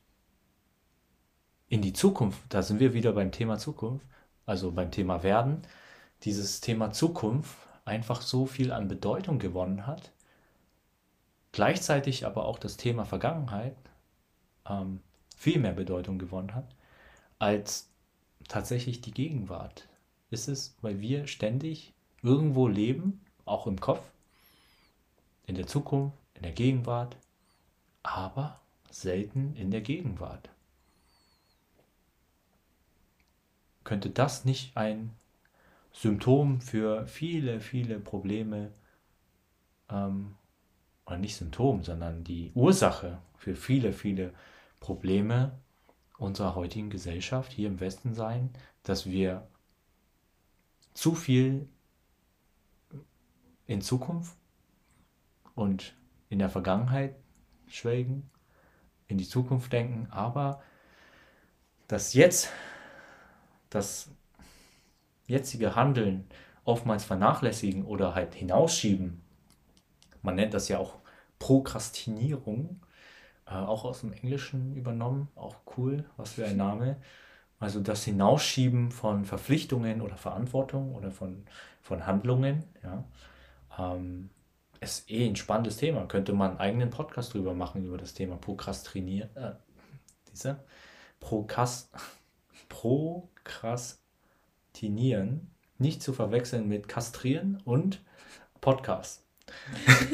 [1.72, 4.06] in die Zukunft, da sind wir wieder beim Thema Zukunft,
[4.46, 5.62] also beim Thema Werden,
[6.24, 7.56] dieses Thema Zukunft
[7.86, 10.12] einfach so viel an Bedeutung gewonnen hat,
[11.54, 13.78] gleichzeitig aber auch das Thema Vergangenheit
[14.68, 15.00] ähm,
[15.38, 16.76] viel mehr Bedeutung gewonnen hat,
[17.40, 17.88] als
[18.50, 19.88] tatsächlich die Gegenwart.
[20.30, 24.04] Ist es, weil wir ständig irgendwo leben, auch im Kopf,
[25.46, 27.16] in der Zukunft, in der Gegenwart,
[28.04, 30.50] aber selten in der Gegenwart.
[33.84, 35.12] Könnte das nicht ein
[35.91, 38.72] Symptom für viele, viele Probleme,
[39.89, 40.36] ähm,
[41.06, 44.34] oder nicht Symptom, sondern die Ursache für viele, viele
[44.80, 45.60] Probleme
[46.17, 48.52] unserer heutigen Gesellschaft hier im Westen sein,
[48.84, 49.48] dass wir
[50.94, 51.67] zu viel
[53.65, 54.38] in Zukunft
[55.56, 55.96] und
[56.30, 57.15] in der Vergangenheit
[57.67, 58.30] schwelgen,
[59.08, 60.62] in die Zukunft denken, aber
[61.88, 62.50] das jetzt,
[63.72, 64.12] das
[65.26, 66.28] jetzige Handeln
[66.64, 69.22] oftmals vernachlässigen oder halt hinausschieben,
[70.22, 71.00] man nennt das ja auch
[71.40, 72.82] Prokrastinierung,
[73.48, 76.98] äh, auch aus dem Englischen übernommen, auch cool, was für ein Name.
[77.60, 81.46] Also das Hinausschieben von Verpflichtungen oder Verantwortung oder von,
[81.82, 83.04] von Handlungen, ja,
[83.78, 84.30] ähm,
[84.80, 86.06] ist eh ein spannendes Thema.
[86.08, 89.36] Könnte man einen eigenen Podcast drüber machen, über das Thema Prokrastinieren.
[89.36, 89.54] Äh,
[90.32, 90.64] diese
[91.20, 91.92] Prokast,
[92.72, 98.02] Prokrastinieren, nicht zu verwechseln mit Kastrieren und
[98.62, 99.26] Podcast.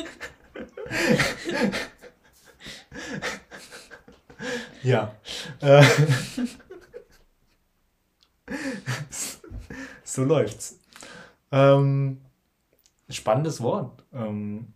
[4.84, 5.16] ja.
[5.62, 5.86] Äh,
[10.04, 10.80] so läuft's.
[11.52, 12.22] Ähm,
[13.08, 14.04] spannendes Wort.
[14.14, 14.74] Ähm,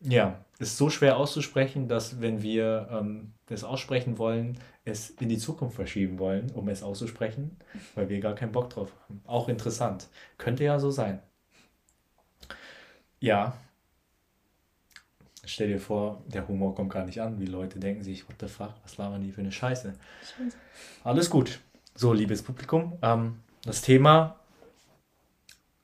[0.00, 5.38] ja, ist so schwer auszusprechen, dass wenn wir ähm, das aussprechen wollen, es in die
[5.38, 7.56] Zukunft verschieben wollen, um es auszusprechen,
[7.94, 9.22] weil wir gar keinen Bock drauf haben.
[9.26, 10.08] Auch interessant.
[10.36, 11.20] Könnte ja so sein.
[13.20, 13.56] Ja.
[15.44, 17.40] Stell dir vor, der Humor kommt gar nicht an.
[17.40, 19.94] wie Leute denken sich, what the fuck, was labern die für eine Scheiße?
[21.04, 21.60] Alles gut.
[21.94, 24.38] So, liebes Publikum, ähm, das Thema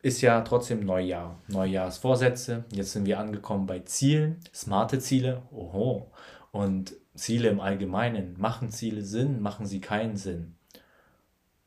[0.04, 1.38] ist ja trotzdem Neujahr.
[1.48, 2.64] Neujahrsvorsätze.
[2.70, 5.42] Jetzt sind wir angekommen bei Zielen, smarte Ziele.
[5.50, 6.10] Oho.
[6.52, 8.34] Und Ziele im Allgemeinen.
[8.38, 9.40] Machen Ziele Sinn?
[9.40, 10.54] Machen sie keinen Sinn?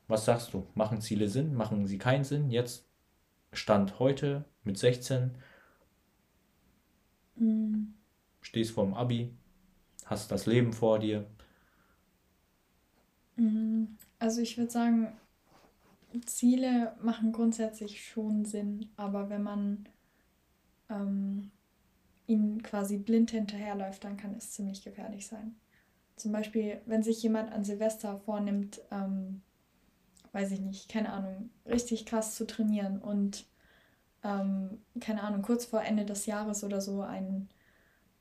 [0.08, 0.68] Was sagst du?
[0.76, 1.56] Machen Ziele Sinn?
[1.56, 2.50] Machen sie keinen Sinn?
[2.50, 2.86] Jetzt
[3.54, 5.32] Stand heute mit 16.
[7.36, 7.94] Mhm.
[8.42, 9.34] Stehst vorm Abi,
[10.06, 11.26] hast das Leben vor dir.
[13.36, 13.98] Mhm.
[14.20, 15.14] Also ich würde sagen,
[16.26, 19.90] Ziele machen grundsätzlich schon Sinn, aber wenn man
[20.90, 21.52] ähm,
[22.28, 25.56] ihnen quasi blind hinterherläuft, dann kann es ziemlich gefährlich sein.
[26.16, 29.42] Zum Beispiel, wenn sich jemand an Silvester vornimmt, ähm,
[30.34, 33.46] weiß ich nicht, keine Ahnung, richtig krass zu trainieren und
[34.24, 37.50] ähm, keine Ahnung, kurz vor Ende des Jahres oder so einen,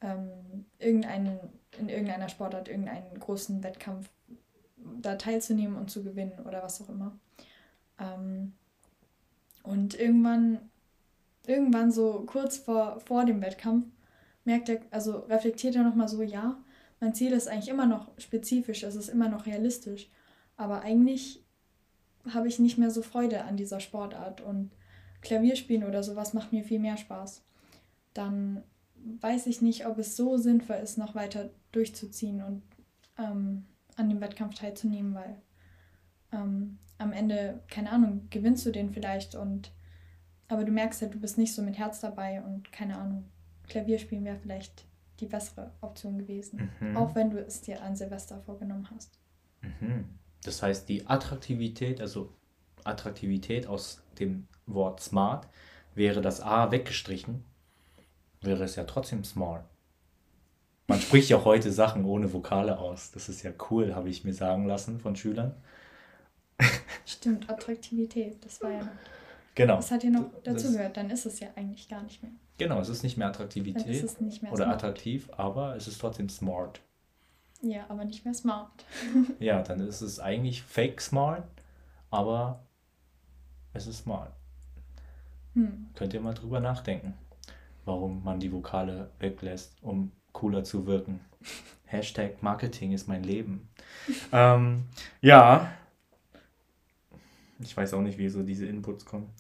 [0.01, 1.38] ähm, irgendeinen,
[1.79, 4.09] in irgendeiner Sportart irgendeinen großen Wettkampf
[4.77, 7.19] da teilzunehmen und zu gewinnen oder was auch immer.
[7.99, 8.53] Ähm,
[9.62, 10.71] und irgendwann,
[11.47, 13.87] irgendwann so kurz vor, vor dem Wettkampf,
[14.46, 16.62] merkt er, also reflektiert er nochmal so, ja,
[17.00, 20.09] mein Ziel ist eigentlich immer noch spezifisch, es ist immer noch realistisch,
[20.56, 21.44] aber eigentlich
[22.32, 24.70] habe ich nicht mehr so Freude an dieser Sportart und
[25.20, 27.42] Klavierspielen oder sowas macht mir viel mehr Spaß.
[28.14, 28.62] Dann
[29.20, 32.62] weiß ich nicht, ob es so sinnvoll ist, noch weiter durchzuziehen und
[33.18, 33.64] ähm,
[33.96, 35.40] an dem Wettkampf teilzunehmen, weil
[36.32, 39.72] ähm, am Ende, keine Ahnung, gewinnst du den vielleicht und
[40.48, 43.24] aber du merkst ja, du bist nicht so mit Herz dabei und keine Ahnung,
[43.68, 44.85] Klavierspielen wäre vielleicht
[45.20, 46.96] die bessere Option gewesen, mhm.
[46.96, 49.18] auch wenn du es dir an Silvester vorgenommen hast.
[49.62, 50.05] Mhm.
[50.44, 52.33] Das heißt, die Attraktivität, also
[52.85, 55.48] Attraktivität aus dem Wort smart,
[55.94, 57.44] wäre das A weggestrichen,
[58.42, 59.64] wäre es ja trotzdem smart.
[60.87, 63.11] Man spricht ja heute Sachen ohne Vokale aus.
[63.11, 65.55] Das ist ja cool, habe ich mir sagen lassen von Schülern.
[67.05, 68.88] Stimmt, Attraktivität, das war ja.
[69.57, 69.77] Genau.
[69.77, 72.31] Das hat ja noch dazu gehört, dann ist es ja eigentlich gar nicht mehr.
[72.59, 74.77] Genau, es ist nicht mehr Attraktivität ist nicht mehr oder smart.
[74.77, 76.81] attraktiv, aber es ist trotzdem smart.
[77.62, 78.85] Ja, aber nicht mehr smart.
[79.40, 81.49] ja, dann ist es eigentlich fake smart,
[82.11, 82.64] aber
[83.73, 84.31] es ist smart.
[85.55, 85.87] Hm.
[85.95, 87.14] Könnt ihr mal drüber nachdenken,
[87.87, 91.21] warum man die Vokale weglässt, um cooler zu wirken.
[91.87, 93.71] Hashtag Marketing ist mein Leben.
[94.33, 94.85] ähm,
[95.23, 95.73] ja,
[97.59, 99.31] ich weiß auch nicht, wie so diese Inputs kommen.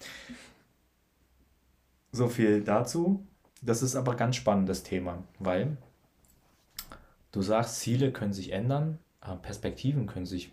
[2.12, 3.26] So viel dazu.
[3.62, 5.76] Das ist aber ganz spannendes Thema, weil
[7.32, 8.98] du sagst, Ziele können sich ändern,
[9.42, 10.52] Perspektiven können sich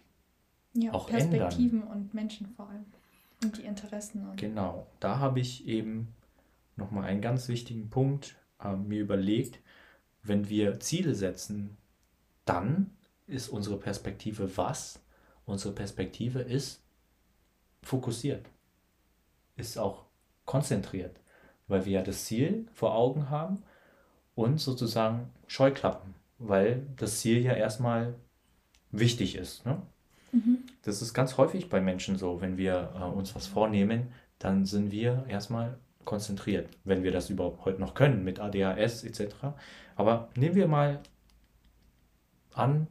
[0.73, 1.49] ja, auch Perspektiven ändern.
[1.49, 2.85] Perspektiven und Menschen vor allem.
[3.43, 4.27] Und die Interessen.
[4.29, 6.07] Und genau, da habe ich eben
[6.75, 9.59] nochmal einen ganz wichtigen Punkt äh, mir überlegt.
[10.23, 11.77] Wenn wir Ziele setzen,
[12.45, 12.91] dann
[13.27, 15.01] ist unsere Perspektive was?
[15.45, 16.82] Unsere Perspektive ist
[17.83, 18.45] fokussiert,
[19.55, 20.05] ist auch
[20.45, 21.15] konzentriert,
[21.67, 23.63] weil wir ja das Ziel vor Augen haben
[24.35, 28.15] und sozusagen Scheuklappen, weil das Ziel ja erstmal
[28.91, 29.65] wichtig ist.
[29.65, 29.81] Ne?
[30.31, 30.59] Mhm.
[30.83, 34.91] Das ist ganz häufig bei Menschen so, wenn wir äh, uns was vornehmen, dann sind
[34.91, 39.35] wir erstmal konzentriert, wenn wir das überhaupt heute noch können mit ADHS etc.
[39.95, 40.99] Aber nehmen wir mal
[42.53, 42.87] an,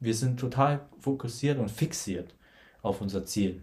[0.00, 2.34] wir sind total fokussiert und fixiert
[2.82, 3.62] auf unser Ziel.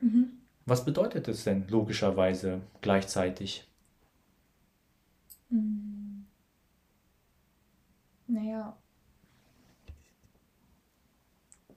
[0.00, 0.32] Mhm.
[0.66, 3.66] Was bedeutet es denn logischerweise gleichzeitig?
[5.50, 6.24] Mm.
[8.28, 8.76] Naja.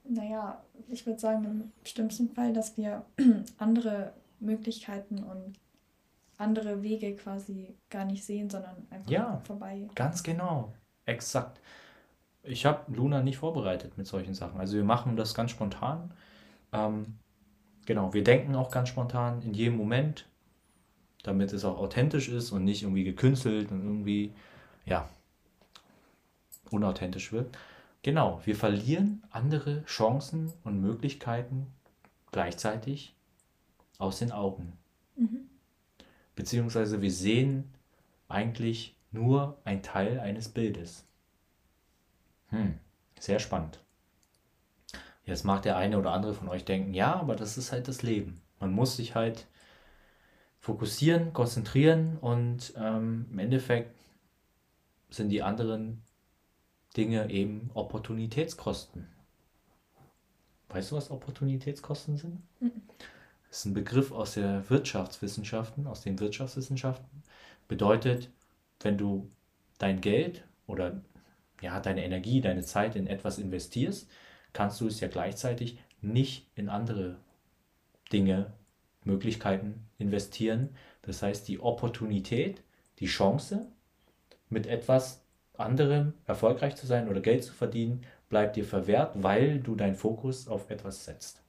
[0.04, 3.06] Naja, ich würde sagen, im schlimmsten Fall, dass wir
[3.58, 5.54] andere Möglichkeiten und
[6.38, 9.88] andere Wege quasi gar nicht sehen, sondern einfach Ja, vorbei.
[9.96, 10.74] ganz genau.
[11.06, 11.62] Exakt.
[12.44, 14.60] Ich habe Luna nicht vorbereitet mit solchen Sachen.
[14.60, 16.12] Also wir machen das ganz spontan.
[16.74, 17.18] Ähm,
[17.86, 20.28] genau, wir denken auch ganz spontan in jedem Moment,
[21.24, 24.34] damit es auch authentisch ist und nicht irgendwie gekünstelt und irgendwie,
[24.86, 25.10] ja,
[26.70, 27.58] unauthentisch wird.
[28.02, 31.68] Genau, wir verlieren andere Chancen und Möglichkeiten
[32.32, 33.16] gleichzeitig
[33.98, 34.74] aus den Augen.
[35.16, 35.50] Mhm.
[36.36, 37.74] Beziehungsweise wir sehen
[38.28, 41.06] eigentlich nur ein Teil eines Bildes.
[42.50, 42.78] Hm,
[43.20, 43.83] sehr spannend.
[45.26, 48.04] Jetzt mag der eine oder andere von euch denken, ja, aber das ist halt das
[48.04, 48.42] Leben.
[48.60, 49.48] Man muss sich halt
[50.60, 53.96] fokussieren, konzentrieren und ähm, im Endeffekt
[55.10, 56.02] sind die anderen
[56.96, 59.08] Dinge eben Opportunitätskosten.
[60.70, 62.42] Weißt du, was Opportunitätskosten sind?
[62.60, 62.82] Mhm.
[63.48, 67.24] Das ist ein Begriff aus der Wirtschaftswissenschaften, aus den Wirtschaftswissenschaften.
[67.68, 68.32] Bedeutet,
[68.80, 69.30] wenn du
[69.78, 71.02] dein Geld oder
[71.62, 74.10] ja, deine Energie, deine Zeit in etwas investierst,
[74.54, 77.18] kannst du es ja gleichzeitig nicht in andere
[78.12, 78.54] Dinge,
[79.04, 80.70] Möglichkeiten investieren.
[81.02, 82.62] Das heißt, die Opportunität,
[83.00, 83.68] die Chance,
[84.50, 85.22] mit etwas
[85.58, 90.48] anderem erfolgreich zu sein oder Geld zu verdienen, bleibt dir verwehrt, weil du deinen Fokus
[90.48, 91.42] auf etwas setzt.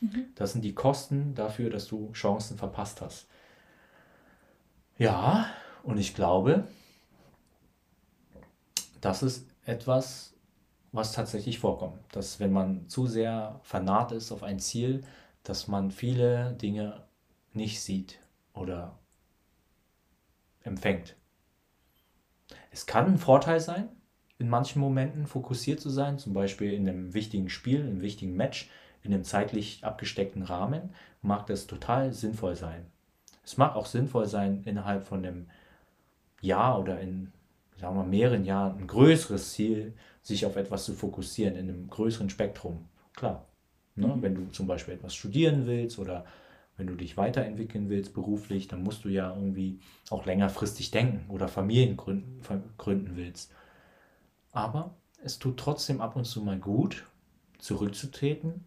[0.00, 0.26] Mhm.
[0.34, 3.26] Das sind die Kosten dafür, dass du Chancen verpasst hast.
[4.98, 5.46] Ja,
[5.82, 6.66] und ich glaube,
[9.00, 10.34] das ist etwas,
[10.92, 11.98] was tatsächlich vorkommt.
[12.12, 15.02] Dass wenn man zu sehr vernarrt ist auf ein Ziel,
[15.42, 17.04] dass man viele Dinge
[17.52, 18.18] nicht sieht
[18.52, 18.98] oder
[20.62, 21.16] empfängt.
[22.70, 23.88] Es kann ein Vorteil sein,
[24.38, 28.36] in manchen Momenten fokussiert zu sein, zum Beispiel in einem wichtigen Spiel, in einem wichtigen
[28.36, 28.70] Match,
[29.02, 32.86] in einem zeitlich abgesteckten Rahmen, mag das total sinnvoll sein.
[33.44, 35.48] Es mag auch sinnvoll sein, innerhalb von einem
[36.40, 37.32] Jahr oder in
[37.78, 39.94] sagen wir mehreren Jahren ein größeres Ziel,
[40.26, 42.88] sich auf etwas zu fokussieren, in einem größeren Spektrum.
[43.14, 43.46] Klar.
[43.94, 44.08] Ne?
[44.08, 44.22] Mhm.
[44.22, 46.24] Wenn du zum Beispiel etwas studieren willst oder
[46.76, 49.78] wenn du dich weiterentwickeln willst beruflich, dann musst du ja irgendwie
[50.10, 52.40] auch längerfristig denken oder Familien gründen,
[52.76, 53.52] gründen willst.
[54.50, 57.06] Aber es tut trotzdem ab und zu mal gut,
[57.58, 58.64] zurückzutreten,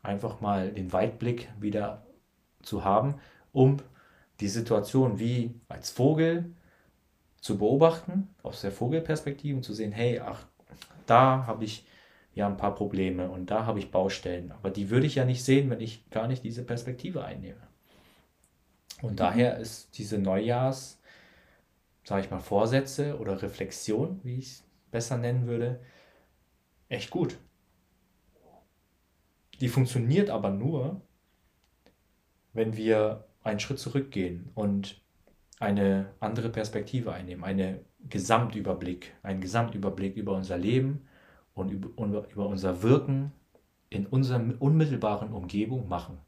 [0.00, 2.06] einfach mal den Weitblick wieder
[2.62, 3.16] zu haben,
[3.52, 3.78] um
[4.38, 6.54] die Situation wie als Vogel
[7.40, 10.46] zu beobachten, aus der Vogelperspektive und zu sehen, hey, ach,
[11.06, 11.86] da habe ich
[12.34, 14.52] ja ein paar Probleme und da habe ich Baustellen.
[14.52, 17.60] Aber die würde ich ja nicht sehen, wenn ich gar nicht diese Perspektive einnehme.
[19.02, 19.20] Und Mhm.
[19.20, 21.00] daher ist diese Neujahrs,
[22.04, 25.80] sage ich mal, Vorsätze oder Reflexion, wie ich es besser nennen würde,
[26.88, 27.38] echt gut.
[29.60, 31.00] Die funktioniert aber nur,
[32.52, 35.02] wenn wir einen Schritt zurückgehen und
[35.60, 41.06] eine andere Perspektive einnehmen, einen Gesamtüberblick, einen Gesamtüberblick über unser Leben
[41.54, 43.32] und über, unser Wirken
[43.90, 46.18] in unserer unmittelbaren Umgebung machen.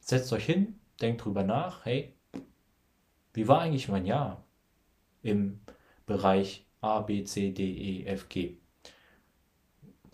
[0.00, 2.14] Setzt euch hin, denkt drüber nach, hey,
[3.34, 4.44] wie war eigentlich mein Jahr
[5.22, 5.60] im
[6.06, 8.56] Bereich A, B, C, D, E, F, G?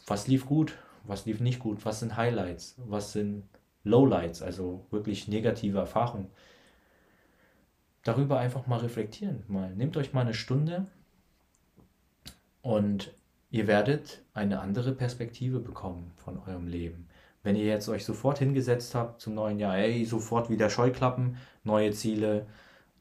[0.06, 3.44] Was lief gut, was lief nicht gut, was sind Highlights, was sind
[3.84, 6.30] Lowlights, also wirklich negative Erfahrungen
[8.04, 9.42] darüber einfach mal reflektieren.
[9.48, 10.86] Mal nehmt euch mal eine Stunde
[12.62, 13.12] und
[13.50, 17.08] ihr werdet eine andere Perspektive bekommen von eurem Leben.
[17.42, 21.90] Wenn ihr jetzt euch sofort hingesetzt habt zum neuen Jahr, ey, sofort wieder Scheuklappen, neue
[21.90, 22.46] Ziele,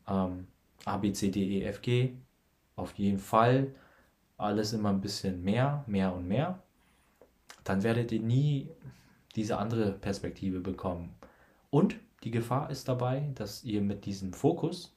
[0.07, 0.47] ähm,
[0.85, 2.13] A, B, C, D, E, F, G,
[2.75, 3.67] auf jeden Fall
[4.37, 6.59] alles immer ein bisschen mehr, mehr und mehr,
[7.63, 8.69] dann werdet ihr nie
[9.35, 11.15] diese andere Perspektive bekommen.
[11.69, 14.95] Und die Gefahr ist dabei, dass ihr mit diesem Fokus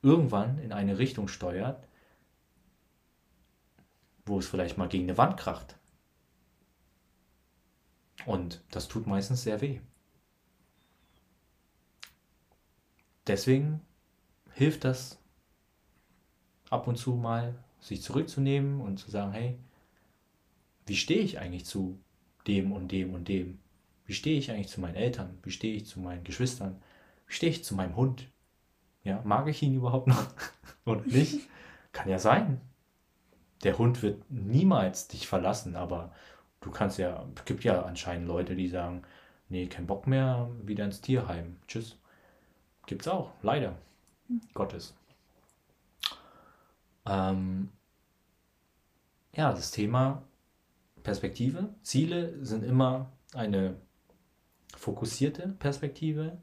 [0.00, 1.86] irgendwann in eine Richtung steuert,
[4.24, 5.76] wo es vielleicht mal gegen eine Wand kracht.
[8.26, 9.80] Und das tut meistens sehr weh.
[13.26, 13.80] Deswegen
[14.52, 15.18] hilft das
[16.70, 19.58] ab und zu mal, sich zurückzunehmen und zu sagen, hey,
[20.86, 21.98] wie stehe ich eigentlich zu
[22.46, 23.61] dem und dem und dem?
[24.12, 25.38] Wie stehe ich eigentlich zu meinen Eltern?
[25.42, 26.82] Wie stehe ich zu meinen Geschwistern?
[27.26, 28.28] Wie stehe ich zu meinem Hund?
[29.04, 30.26] Ja, mag ich ihn überhaupt noch
[30.84, 31.48] oder nicht?
[31.92, 32.60] Kann ja sein.
[33.64, 36.12] Der Hund wird niemals dich verlassen, aber
[36.60, 39.00] du kannst ja, es gibt ja anscheinend Leute, die sagen,
[39.48, 41.56] nee, kein Bock mehr, wieder ins Tierheim.
[41.66, 41.96] Tschüss.
[42.84, 43.78] Gibt's auch, leider.
[44.52, 44.94] Gottes.
[47.06, 47.70] Ähm,
[49.34, 50.22] ja, das Thema
[51.02, 51.74] Perspektive.
[51.82, 53.80] Ziele sind immer eine
[54.76, 56.38] fokussierte Perspektive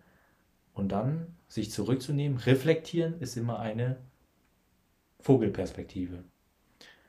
[0.73, 3.97] und dann sich zurückzunehmen, reflektieren ist immer eine
[5.19, 6.23] Vogelperspektive.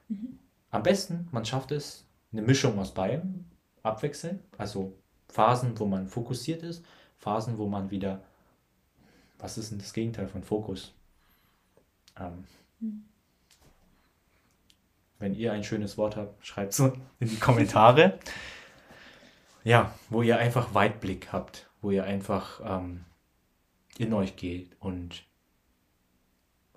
[0.08, 0.38] Mhm.
[0.70, 3.44] Am besten, man schafft es, eine Mischung aus beidem
[3.82, 4.96] abwechseln, also
[5.28, 6.84] Phasen, wo man fokussiert ist,
[7.18, 8.22] Phasen, wo man wieder,
[9.38, 10.94] was ist denn das Gegenteil von Fokus?
[12.18, 12.44] Ähm,
[12.80, 13.04] mhm.
[15.18, 16.78] Wenn ihr ein schönes Wort habt, schreibt es
[17.20, 18.18] in die Kommentare.
[19.64, 23.04] Ja, wo ihr einfach Weitblick habt, wo ihr einfach ähm,
[23.98, 25.24] in euch geht und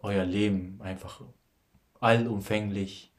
[0.01, 1.21] euer Leben einfach
[1.99, 3.11] allumfänglich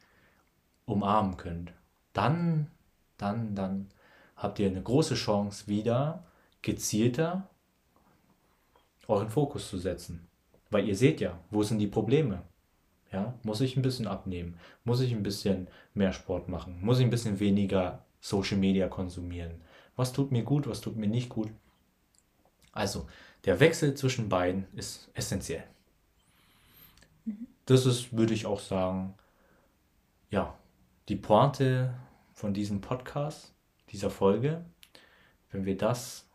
[0.84, 1.72] umarmen könnt.
[2.12, 2.70] Dann,
[3.16, 3.88] dann, dann
[4.36, 6.24] habt ihr eine große Chance, wieder
[6.60, 7.48] gezielter
[9.08, 10.26] euren Fokus zu setzen.
[10.70, 12.42] Weil ihr seht ja, wo sind die Probleme?
[13.12, 14.58] Ja, muss ich ein bisschen abnehmen?
[14.84, 16.78] Muss ich ein bisschen mehr Sport machen?
[16.80, 19.60] Muss ich ein bisschen weniger Social Media konsumieren?
[19.96, 21.50] Was tut mir gut, was tut mir nicht gut?
[22.72, 23.06] Also,
[23.44, 25.64] der Wechsel zwischen beiden ist essentiell.
[27.66, 29.12] Das ist, würde ich auch sagen,
[30.30, 30.58] ja,
[31.10, 31.94] die Pointe
[32.32, 33.52] von diesem Podcast,
[33.90, 34.64] dieser Folge.
[35.50, 36.26] Wenn wir das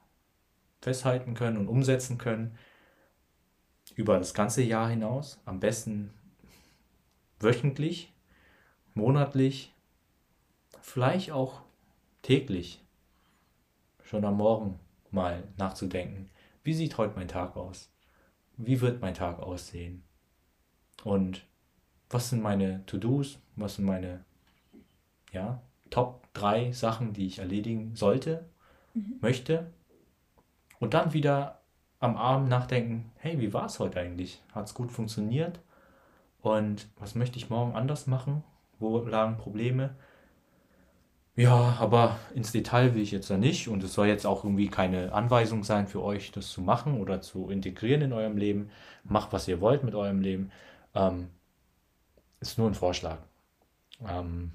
[0.82, 2.56] festhalten können und umsetzen können,
[3.96, 6.14] über das ganze Jahr hinaus, am besten
[7.40, 8.14] wöchentlich,
[8.94, 9.74] monatlich,
[10.82, 11.64] vielleicht auch
[12.30, 12.80] täglich,
[14.04, 16.30] schon am Morgen mal nachzudenken,
[16.64, 17.90] wie sieht heute mein Tag aus?
[18.56, 20.04] Wie wird mein Tag aussehen?
[21.04, 21.44] Und
[22.08, 23.40] was sind meine To-Dos?
[23.56, 24.24] Was sind meine
[25.32, 25.60] ja,
[25.90, 28.46] Top 3 Sachen, die ich erledigen sollte,
[28.94, 29.18] mhm.
[29.22, 29.74] möchte?
[30.78, 31.64] Und dann wieder
[32.00, 34.40] am Abend nachdenken, hey, wie war es heute eigentlich?
[34.52, 35.62] Hat es gut funktioniert?
[36.44, 38.44] Und was möchte ich morgen anders machen?
[38.78, 39.96] Wo lagen Probleme?
[41.40, 44.68] Ja, aber ins Detail will ich jetzt da nicht und es soll jetzt auch irgendwie
[44.68, 48.72] keine Anweisung sein für euch, das zu machen oder zu integrieren in eurem Leben.
[49.06, 50.52] Macht, was ihr wollt mit eurem Leben.
[50.94, 51.30] Ähm,
[52.42, 53.20] ist nur ein Vorschlag.
[54.06, 54.52] Ähm,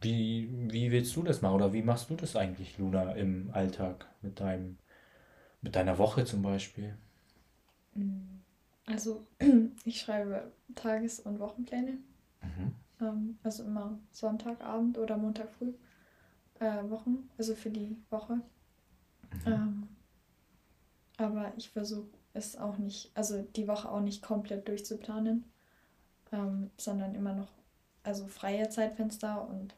[0.00, 4.06] wie, wie willst du das machen oder wie machst du das eigentlich, Luna, im Alltag
[4.22, 4.76] mit deinem,
[5.62, 6.96] mit deiner Woche zum Beispiel?
[8.86, 9.24] Also
[9.84, 11.98] ich schreibe Tages- und Wochenpläne.
[12.42, 12.74] Mhm.
[13.00, 15.72] Ähm, also immer Sonntagabend oder Montag früh
[16.60, 18.34] äh, Wochen, also für die Woche.
[18.34, 19.46] Mhm.
[19.46, 19.88] Ähm,
[21.16, 25.44] aber ich versuche es auch nicht, also die Woche auch nicht komplett durchzuplanen,
[26.32, 27.50] ähm, sondern immer noch,
[28.02, 29.74] also freie Zeitfenster und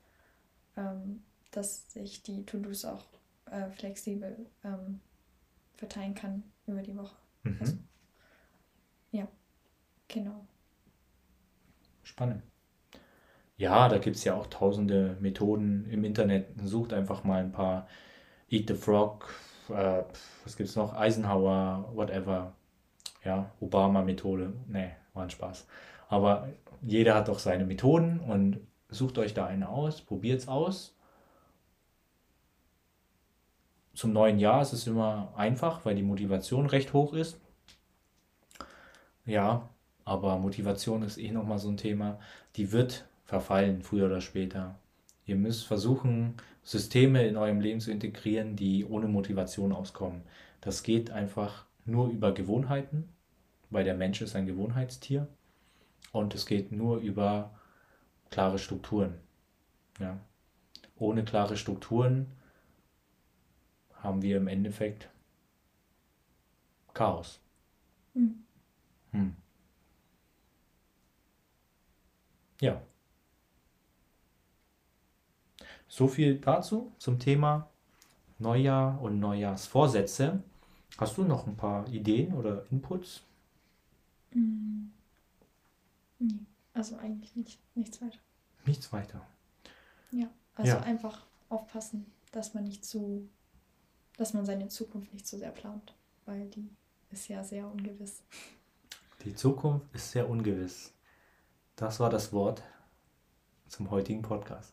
[0.76, 3.04] ähm, dass ich die To-Dos auch
[3.46, 5.00] äh, flexibel ähm,
[5.76, 7.16] verteilen kann über die Woche.
[7.42, 7.56] Mhm.
[7.60, 7.76] Also,
[9.10, 9.28] ja,
[10.08, 10.46] genau.
[12.02, 12.42] Spannend.
[13.62, 16.48] Ja, da gibt es ja auch tausende Methoden im Internet.
[16.64, 17.86] Sucht einfach mal ein paar
[18.50, 19.32] Eat the Frog,
[19.68, 20.02] äh,
[20.42, 20.96] was es noch?
[20.96, 22.54] Eisenhower, whatever.
[23.24, 24.52] Ja, Obama-Methode.
[24.66, 25.68] Nee, war ein Spaß.
[26.08, 26.48] Aber
[26.80, 28.58] jeder hat doch seine Methoden und
[28.88, 30.96] sucht euch da eine aus, probiert es aus.
[33.94, 37.40] Zum neuen Jahr ist es immer einfach, weil die Motivation recht hoch ist.
[39.24, 39.68] Ja,
[40.04, 42.18] aber Motivation ist eh nochmal so ein Thema.
[42.56, 44.78] Die wird verfallen, früher oder später.
[45.24, 50.20] Ihr müsst versuchen, Systeme in eurem Leben zu integrieren, die ohne Motivation auskommen.
[50.61, 53.09] Das geht einfach nur über Gewohnheiten,
[53.70, 55.28] weil der Mensch ist ein Gewohnheitstier.
[56.12, 57.59] Und es geht nur über
[58.28, 59.14] klare Strukturen.
[59.99, 60.20] Ja.
[60.99, 62.26] Ohne klare Strukturen
[63.95, 65.09] haben wir im Endeffekt
[66.93, 67.41] Chaos.
[68.12, 68.45] Mhm.
[69.12, 69.37] Hm.
[72.61, 72.83] Ja.
[75.93, 77.68] So viel dazu zum Thema
[78.38, 80.43] Neujahr und Neujahrsvorsätze.
[80.97, 83.20] Hast du noch ein paar Ideen oder Inputs?
[84.30, 84.86] Mm.
[86.18, 88.16] Nee, also eigentlich nicht, nichts weiter.
[88.64, 89.20] Nichts weiter.
[90.12, 90.80] Ja, also ja.
[90.80, 93.28] einfach aufpassen, dass man nicht zu,
[94.16, 96.70] dass man seine Zukunft nicht zu sehr plant, weil die
[97.11, 98.22] ist ja sehr ungewiss.
[99.26, 100.95] Die Zukunft ist sehr ungewiss.
[101.76, 102.62] Das war das Wort
[103.68, 104.72] zum heutigen Podcast.